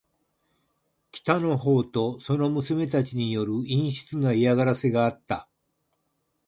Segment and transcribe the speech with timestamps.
[1.11, 5.47] 北の方とその娘たちによる陰湿な嫌がらせがあった。